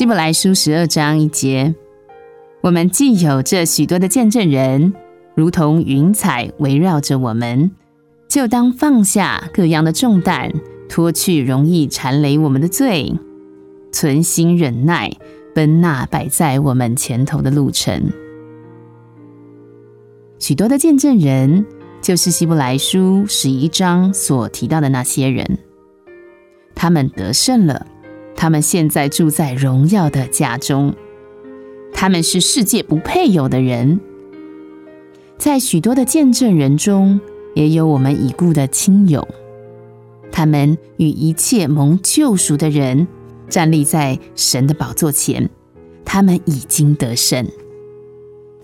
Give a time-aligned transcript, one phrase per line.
[0.00, 1.74] 希伯来书十二章一节，
[2.62, 4.94] 我们既有这许多的见证人，
[5.34, 7.70] 如同云彩围绕着我们，
[8.26, 10.50] 就当放下各样的重担，
[10.88, 13.14] 脱去容易缠累我们的罪，
[13.92, 15.12] 存心忍耐，
[15.54, 18.10] 奔那摆在我们前头的路程。
[20.38, 21.66] 许多的见证人，
[22.00, 25.58] 就是希伯来书十一章所提到的那些人，
[26.74, 27.86] 他们得胜了。
[28.40, 30.94] 他们现在住在荣耀的家中，
[31.92, 34.00] 他们是世界不配有的人。
[35.36, 37.20] 在许多的见证人中，
[37.54, 39.28] 也有我们已故的亲友，
[40.32, 43.06] 他们与一切蒙救赎的人
[43.50, 45.50] 站立在神的宝座前，
[46.02, 47.46] 他们已经得胜。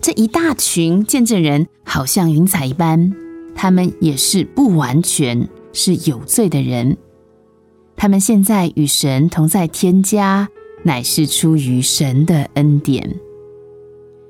[0.01, 3.15] 这一大群见证人好像云彩一般，
[3.53, 6.97] 他们也是不完全是有罪的人。
[7.97, 10.47] 他们现在与神同在天家，
[10.83, 13.17] 乃是出于神的恩典，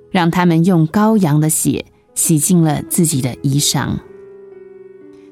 [0.09, 3.89] 让他们用羔羊的血洗净了自己的衣裳。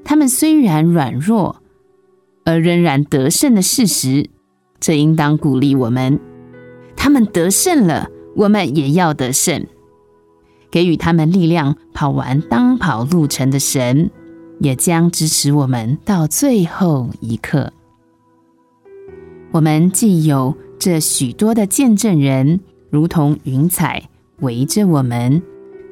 [0.04, 1.62] 他们虽然软弱，
[2.44, 4.30] 而仍然得胜的事实，
[4.82, 6.20] 这应当鼓励我们。
[6.98, 9.66] 他们得胜了，我们也要得胜。
[10.70, 14.12] 给予他们力量跑完当跑路程的神，
[14.60, 17.72] 也将支持我们到最后一刻。
[19.56, 24.10] 我们既有这许多的见证人，如同云彩
[24.42, 25.42] 围着我们，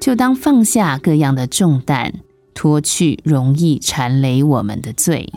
[0.02, 2.12] 就当放下各样的重担，
[2.54, 5.32] 脱去容易缠累我们的罪。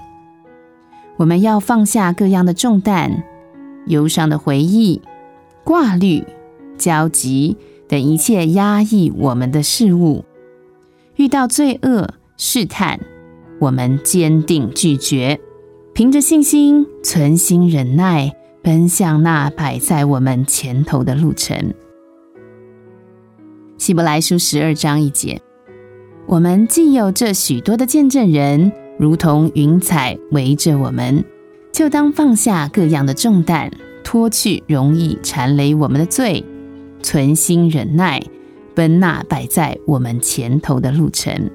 [1.18, 3.22] 我们要放下各样的重担、
[3.86, 5.00] 忧伤的回忆、
[5.62, 6.24] 挂虑、
[6.76, 10.24] 焦急等一切压抑我们的事物。
[11.14, 12.98] 遇到罪恶试探，
[13.60, 15.38] 我们坚定拒绝。
[15.96, 18.30] 凭着信心，存心忍耐，
[18.62, 21.72] 奔向那摆在我们前头的路程。
[23.78, 25.40] 希伯来书十二章一节，
[26.26, 31.24] 我们既有这许多的见证人，如同云彩围着我们，
[31.72, 33.70] 就当放下各样的重担，
[34.04, 36.44] 脱去容易缠累我们的罪，
[37.02, 38.22] 存心忍耐，
[38.74, 41.50] 奔那摆在我们前头的路程。